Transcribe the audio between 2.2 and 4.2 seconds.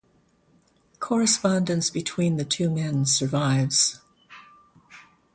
the two men survives.